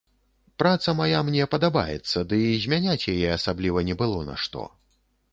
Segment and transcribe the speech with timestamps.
[0.61, 4.65] Праца мая мне падабаецца, ды і змяняць яе асабліва не было на што.